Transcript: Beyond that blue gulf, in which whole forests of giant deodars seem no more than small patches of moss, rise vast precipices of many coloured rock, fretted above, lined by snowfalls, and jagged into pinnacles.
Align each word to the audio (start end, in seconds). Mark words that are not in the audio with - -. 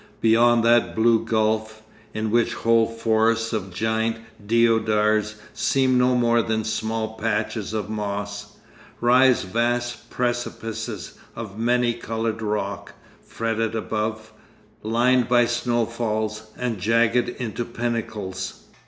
Beyond 0.19 0.63
that 0.63 0.95
blue 0.95 1.23
gulf, 1.23 1.83
in 2.11 2.31
which 2.31 2.55
whole 2.55 2.87
forests 2.87 3.53
of 3.53 3.71
giant 3.71 4.15
deodars 4.43 5.35
seem 5.53 5.99
no 5.99 6.15
more 6.15 6.41
than 6.41 6.63
small 6.63 7.13
patches 7.19 7.71
of 7.71 7.87
moss, 7.87 8.55
rise 8.99 9.43
vast 9.43 10.09
precipices 10.09 11.19
of 11.35 11.59
many 11.59 11.93
coloured 11.93 12.41
rock, 12.41 12.93
fretted 13.23 13.75
above, 13.75 14.33
lined 14.81 15.29
by 15.29 15.45
snowfalls, 15.45 16.47
and 16.57 16.79
jagged 16.79 17.29
into 17.39 17.63
pinnacles. 17.63 18.63